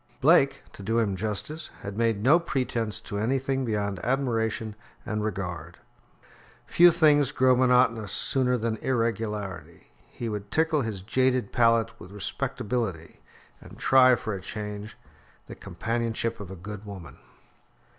[0.19, 4.73] Blake, to do him justice, had made no pretence to anything beyond admiration
[5.05, 5.77] and regard.
[6.65, 9.91] Few things grow monotonous sooner than irregularity.
[10.07, 13.19] He would tickle his jaded palate with respectability,
[13.61, 14.97] and try for a change
[15.45, 17.19] the companionship of a good woman.